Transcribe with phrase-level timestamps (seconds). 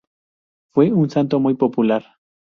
[0.73, 2.15] Fue un santo muy popular.